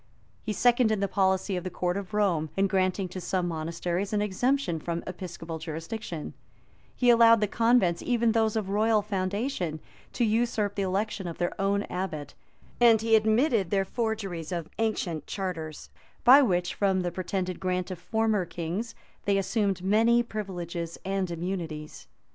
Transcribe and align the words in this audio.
He 0.41 0.51
seconded 0.51 0.99
the 0.99 1.07
policy 1.07 1.55
of 1.55 1.63
the 1.63 1.69
court 1.69 1.95
of 1.95 2.11
Rome, 2.11 2.49
in 2.57 2.65
granting 2.65 3.07
to 3.09 3.21
some 3.21 3.47
monasteries 3.47 4.11
an 4.13 4.19
exemption 4.19 4.79
from 4.79 5.03
episcopal 5.05 5.59
jurisdiction; 5.59 6.33
he 6.95 7.11
allowed 7.11 7.39
the 7.39 7.45
convents, 7.47 8.01
even 8.03 8.31
those 8.31 8.55
of 8.55 8.69
royal 8.71 9.03
foundation, 9.03 9.79
to 10.13 10.25
usurp 10.25 10.73
the 10.73 10.81
election 10.81 11.27
of 11.27 11.37
their 11.37 11.53
own 11.61 11.83
abbot; 11.83 12.33
and 12.79 12.99
he 13.01 13.15
admitted 13.15 13.69
their 13.69 13.85
forgeries 13.85 14.51
of 14.51 14.69
ancient 14.79 15.27
charters, 15.27 15.91
by 16.23 16.41
which, 16.41 16.73
from 16.73 17.01
the 17.01 17.11
pretended 17.11 17.59
grant 17.59 17.91
of 17.91 17.99
former 17.99 18.43
kings, 18.43 18.95
they 19.25 19.37
assumed 19.37 19.83
many 19.83 20.23
privileges 20.23 20.97
and 21.05 21.29
immunities. 21.29 22.07